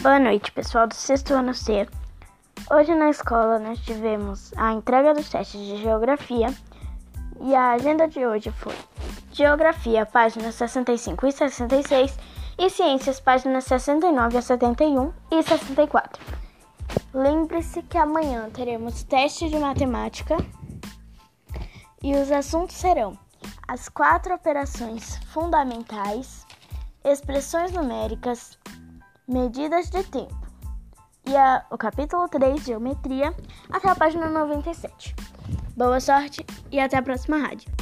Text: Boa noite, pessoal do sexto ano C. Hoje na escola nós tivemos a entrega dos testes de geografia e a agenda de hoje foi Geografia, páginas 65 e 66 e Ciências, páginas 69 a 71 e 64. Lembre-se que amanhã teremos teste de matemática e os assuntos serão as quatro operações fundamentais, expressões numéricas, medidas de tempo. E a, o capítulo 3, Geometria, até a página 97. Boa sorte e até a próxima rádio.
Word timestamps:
Boa 0.00 0.18
noite, 0.18 0.52
pessoal 0.52 0.86
do 0.86 0.94
sexto 0.94 1.32
ano 1.32 1.54
C. 1.54 1.88
Hoje 2.70 2.94
na 2.94 3.08
escola 3.08 3.58
nós 3.58 3.78
tivemos 3.80 4.52
a 4.56 4.72
entrega 4.72 5.14
dos 5.14 5.30
testes 5.30 5.60
de 5.60 5.78
geografia 5.78 6.52
e 7.40 7.54
a 7.54 7.72
agenda 7.72 8.06
de 8.06 8.26
hoje 8.26 8.50
foi 8.50 8.74
Geografia, 9.32 10.04
páginas 10.04 10.56
65 10.56 11.26
e 11.26 11.32
66 11.32 12.18
e 12.58 12.68
Ciências, 12.68 13.20
páginas 13.20 13.64
69 13.64 14.36
a 14.36 14.42
71 14.42 15.12
e 15.30 15.42
64. 15.42 16.22
Lembre-se 17.14 17.82
que 17.82 17.96
amanhã 17.96 18.50
teremos 18.50 19.04
teste 19.04 19.48
de 19.48 19.58
matemática 19.58 20.36
e 22.02 22.14
os 22.14 22.30
assuntos 22.30 22.76
serão 22.76 23.16
as 23.66 23.88
quatro 23.88 24.34
operações 24.34 25.16
fundamentais, 25.32 26.46
expressões 27.02 27.72
numéricas, 27.72 28.58
medidas 29.26 29.90
de 29.90 30.02
tempo. 30.04 30.44
E 31.26 31.36
a, 31.36 31.64
o 31.70 31.78
capítulo 31.78 32.28
3, 32.28 32.64
Geometria, 32.64 33.34
até 33.70 33.88
a 33.88 33.94
página 33.94 34.28
97. 34.28 35.14
Boa 35.76 35.98
sorte 35.98 36.44
e 36.70 36.78
até 36.78 36.98
a 36.98 37.02
próxima 37.02 37.38
rádio. 37.38 37.72